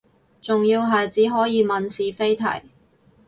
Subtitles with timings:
[0.41, 2.45] 仲要係只可以問是非題